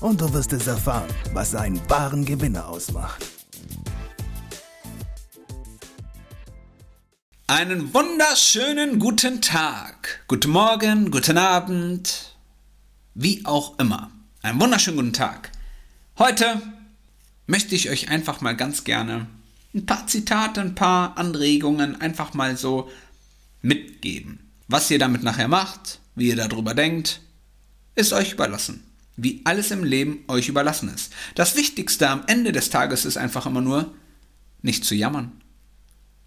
[0.00, 3.24] und du wirst es erfahren, was einen wahren Gewinner ausmacht.
[7.46, 12.36] Einen wunderschönen guten Tag, guten Morgen, guten Abend,
[13.14, 14.10] wie auch immer.
[14.42, 15.50] Einen wunderschönen guten Tag.
[16.18, 16.60] Heute
[17.46, 19.26] möchte ich euch einfach mal ganz gerne
[19.74, 22.90] ein paar Zitate, ein paar Anregungen einfach mal so
[23.62, 24.50] mitgeben.
[24.68, 27.22] Was ihr damit nachher macht, wie ihr darüber denkt,
[27.94, 28.87] ist euch überlassen.
[29.20, 31.12] Wie alles im Leben euch überlassen ist.
[31.34, 33.92] Das Wichtigste am Ende des Tages ist einfach immer nur,
[34.62, 35.32] nicht zu jammern.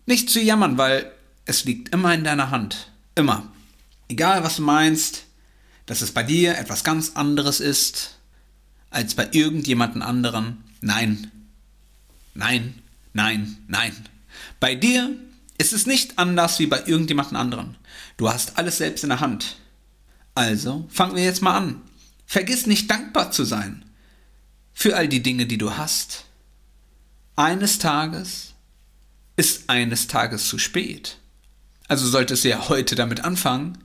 [0.05, 1.09] Nicht zu jammern, weil
[1.45, 2.91] es liegt immer in deiner Hand.
[3.16, 3.49] Immer.
[4.09, 5.23] Egal was du meinst,
[5.85, 8.19] dass es bei dir etwas ganz anderes ist
[8.89, 10.61] als bei irgendjemanden anderen.
[10.81, 11.31] Nein.
[12.33, 12.75] Nein,
[13.13, 13.95] nein, nein.
[14.59, 15.16] Bei dir
[15.57, 17.77] ist es nicht anders wie bei irgendjemanden anderen.
[18.17, 19.55] Du hast alles selbst in der Hand.
[20.35, 21.81] Also fangen wir jetzt mal an.
[22.31, 23.83] Vergiss nicht dankbar zu sein
[24.71, 26.23] für all die Dinge, die du hast.
[27.35, 28.53] Eines Tages
[29.35, 31.17] ist eines Tages zu spät.
[31.89, 33.79] Also solltest du ja heute damit anfangen,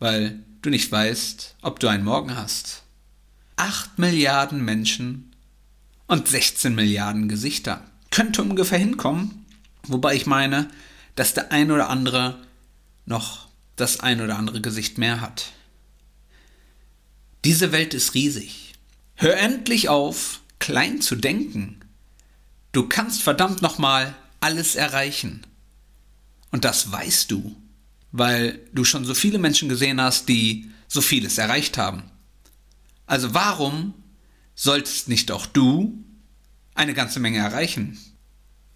[0.00, 2.82] weil du nicht weißt, ob du einen Morgen hast.
[3.54, 5.30] Acht Milliarden Menschen
[6.08, 7.84] und 16 Milliarden Gesichter.
[8.10, 9.46] Könnte ungefähr hinkommen,
[9.84, 10.68] wobei ich meine,
[11.14, 12.44] dass der ein oder andere
[13.06, 13.46] noch
[13.76, 15.52] das ein oder andere Gesicht mehr hat.
[17.44, 18.74] Diese Welt ist riesig.
[19.14, 21.80] Hör endlich auf, klein zu denken.
[22.72, 25.46] Du kannst verdammt nochmal alles erreichen.
[26.50, 27.56] Und das weißt du,
[28.12, 32.02] weil du schon so viele Menschen gesehen hast, die so vieles erreicht haben.
[33.06, 33.94] Also warum
[34.54, 36.04] solltest nicht auch du
[36.74, 37.98] eine ganze Menge erreichen?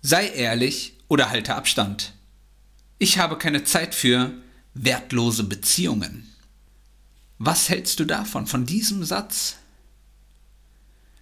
[0.03, 2.15] Sei ehrlich oder halte Abstand.
[2.99, 4.33] Ich habe keine Zeit für
[4.75, 6.34] wertlose Beziehungen.
[7.39, 9.57] Was hältst du davon, von diesem Satz?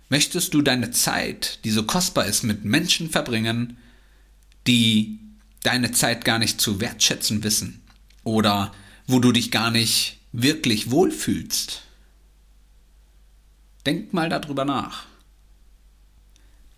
[0.09, 3.79] Möchtest du deine Zeit, die so kostbar ist, mit Menschen verbringen,
[4.67, 5.19] die
[5.63, 7.81] deine Zeit gar nicht zu wertschätzen wissen
[8.25, 8.73] oder
[9.07, 11.83] wo du dich gar nicht wirklich wohlfühlst?
[13.87, 15.07] Denk mal darüber nach.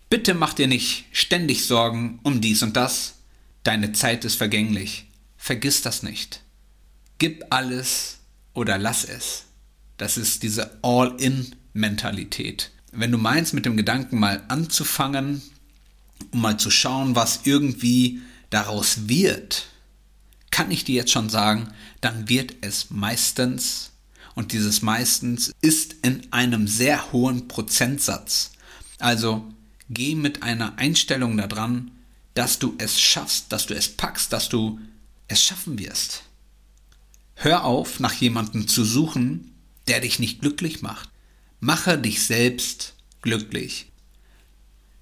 [0.09, 3.15] Bitte mach dir nicht ständig Sorgen um dies und das.
[3.63, 5.07] Deine Zeit ist vergänglich.
[5.35, 6.41] Vergiss das nicht.
[7.17, 8.19] Gib alles
[8.55, 9.43] oder lass es.
[9.97, 12.71] Das ist diese All-in-Mentalität.
[12.91, 15.41] Wenn du meinst, mit dem Gedanken mal anzufangen,
[16.31, 19.67] um mal zu schauen, was irgendwie daraus wird,
[20.49, 21.71] kann ich dir jetzt schon sagen,
[22.01, 23.91] dann wird es meistens,
[24.35, 28.51] und dieses meistens ist in einem sehr hohen Prozentsatz.
[28.99, 29.53] Also
[29.89, 31.91] geh mit einer Einstellung daran,
[32.33, 34.79] dass du es schaffst, dass du es packst, dass du
[35.27, 36.23] es schaffen wirst.
[37.35, 39.53] Hör auf, nach jemandem zu suchen,
[39.87, 41.09] der dich nicht glücklich macht.
[41.59, 43.91] Mache dich selbst glücklich.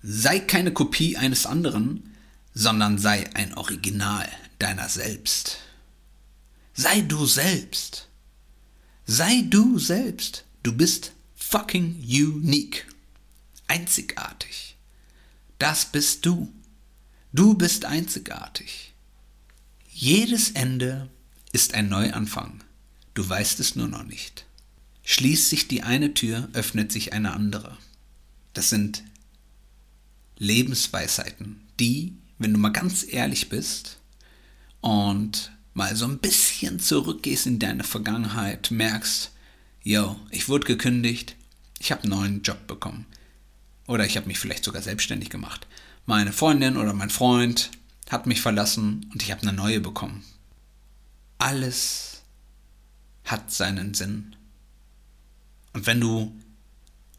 [0.02, 2.16] Sei keine Kopie eines anderen,
[2.54, 4.28] sondern sei ein Original
[4.60, 5.60] deiner selbst.
[6.74, 8.08] Sei du selbst.
[9.06, 10.46] Sei du selbst.
[10.64, 12.88] Du bist fucking unique.
[13.68, 14.76] Einzigartig.
[15.60, 16.52] Das bist du.
[17.32, 18.94] Du bist einzigartig.
[19.90, 21.10] Jedes Ende
[21.54, 22.64] ist ein Neuanfang.
[23.14, 24.46] Du weißt es nur noch nicht.
[25.04, 27.78] Schließt sich die eine Tür, öffnet sich eine andere.
[28.54, 29.04] Das sind
[30.38, 34.00] Lebensweisheiten, die, wenn du mal ganz ehrlich bist
[34.82, 39.32] und mal so ein bisschen zurückgehst in deine Vergangenheit, merkst,
[39.84, 41.36] yo, ich wurde gekündigt,
[41.80, 43.06] ich habe einen neuen Job bekommen.
[43.86, 45.68] Oder ich habe mich vielleicht sogar selbstständig gemacht.
[46.08, 47.70] Meine Freundin oder mein Freund
[48.10, 50.24] hat mich verlassen und ich habe eine neue bekommen
[51.44, 52.22] alles
[53.26, 54.36] hat seinen Sinn.
[55.74, 56.34] Und wenn du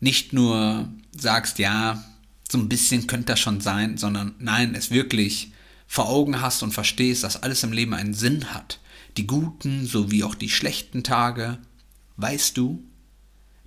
[0.01, 2.03] nicht nur sagst, ja,
[2.51, 5.53] so ein bisschen könnte das schon sein, sondern nein, es wirklich
[5.87, 8.81] vor Augen hast und verstehst, dass alles im Leben einen Sinn hat,
[9.19, 11.59] die guten sowie auch die schlechten Tage,
[12.17, 12.83] weißt du,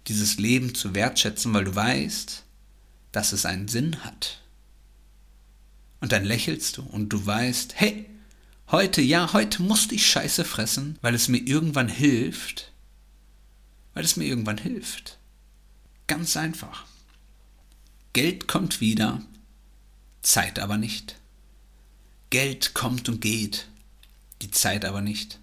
[0.07, 2.43] dieses Leben zu wertschätzen, weil du weißt,
[3.11, 4.41] dass es einen Sinn hat.
[5.99, 8.09] Und dann lächelst du und du weißt, hey,
[8.69, 12.73] Heute, ja, heute musste ich Scheiße fressen, weil es mir irgendwann hilft.
[13.93, 15.19] Weil es mir irgendwann hilft.
[16.07, 16.85] Ganz einfach.
[18.11, 19.21] Geld kommt wieder,
[20.21, 21.15] Zeit aber nicht.
[22.29, 23.69] Geld kommt und geht,
[24.41, 25.39] die Zeit aber nicht.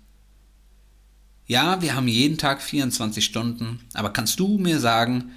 [1.47, 5.33] Ja, wir haben jeden Tag 24 Stunden, aber kannst du mir sagen,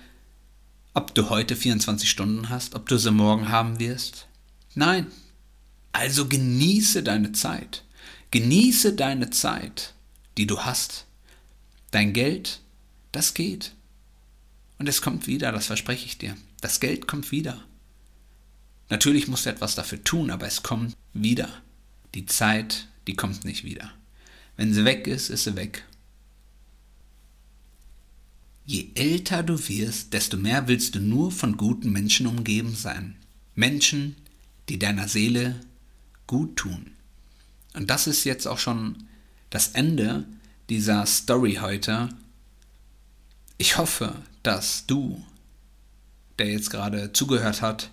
[0.93, 4.27] ob du heute 24 Stunden hast, ob du sie morgen haben wirst?
[4.75, 5.07] Nein.
[5.91, 7.83] Also genieße deine Zeit.
[8.31, 9.93] Genieße deine Zeit,
[10.37, 11.05] die du hast.
[11.91, 12.59] Dein Geld,
[13.11, 13.73] das geht.
[14.77, 16.37] Und es kommt wieder, das verspreche ich dir.
[16.61, 17.63] Das Geld kommt wieder.
[18.89, 21.49] Natürlich musst du etwas dafür tun, aber es kommt wieder.
[22.15, 23.91] Die Zeit, die kommt nicht wieder.
[24.55, 25.83] Wenn sie weg ist, ist sie weg.
[28.65, 33.15] Je älter du wirst, desto mehr willst du nur von guten Menschen umgeben sein.
[33.55, 34.17] Menschen,
[34.67, 35.55] die deiner Seele
[36.27, 36.91] gut tun.
[37.73, 39.07] Und das ist jetzt auch schon
[39.49, 40.25] das Ende
[40.69, 42.09] dieser Story heute.
[43.57, 45.23] Ich hoffe, dass du,
[46.37, 47.91] der jetzt gerade zugehört hat,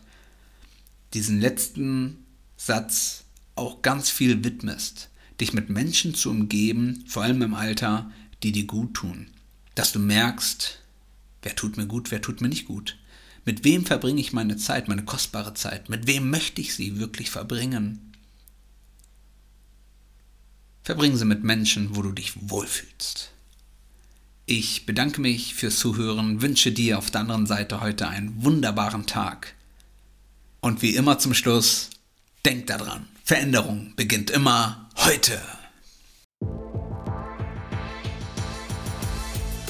[1.14, 2.24] diesen letzten
[2.56, 5.10] Satz auch ganz viel widmest,
[5.40, 8.10] dich mit Menschen zu umgeben, vor allem im Alter,
[8.42, 9.28] die dir gut tun.
[9.74, 10.80] Dass du merkst,
[11.42, 12.98] wer tut mir gut, wer tut mir nicht gut.
[13.44, 15.88] Mit wem verbringe ich meine Zeit, meine kostbare Zeit?
[15.88, 18.13] Mit wem möchte ich sie wirklich verbringen?
[20.84, 23.30] Verbring sie mit Menschen, wo du dich wohlfühlst.
[24.44, 29.54] Ich bedanke mich fürs Zuhören, wünsche dir auf der anderen Seite heute einen wunderbaren Tag.
[30.60, 31.88] Und wie immer zum Schluss,
[32.44, 35.40] denk daran, Veränderung beginnt immer heute.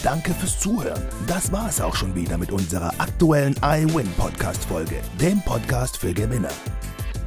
[0.02, 1.02] Danke fürs Zuhören.
[1.28, 6.12] Das war es auch schon wieder mit unserer aktuellen iWin Podcast Folge, dem Podcast für
[6.12, 6.50] Gewinner.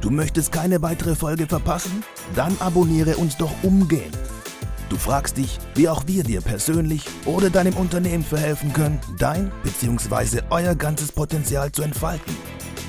[0.00, 2.04] Du möchtest keine weitere Folge verpassen?
[2.34, 4.16] Dann abonniere uns doch umgehend.
[4.88, 10.40] Du fragst dich, wie auch wir dir persönlich oder deinem Unternehmen verhelfen können, dein bzw.
[10.50, 12.34] euer ganzes Potenzial zu entfalten.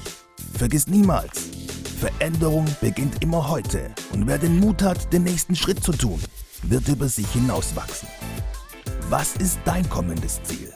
[0.54, 1.51] Vergiss niemals,
[2.02, 6.20] Veränderung beginnt immer heute und wer den Mut hat, den nächsten Schritt zu tun,
[6.64, 8.10] wird über sich hinauswachsen.
[9.12, 10.74] Was ist dein kommendes Ziel?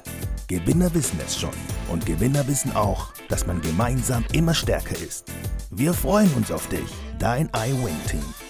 [0.47, 1.49] Gewinner wissen es schon
[1.89, 5.25] und Gewinner wissen auch, dass man gemeinsam immer stärker ist.
[5.71, 8.44] Wir freuen uns auf dich, dein iWin-Team.